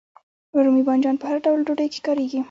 [0.63, 2.39] رومي بانجان په هر ډول ډوډۍ کې کاریږي.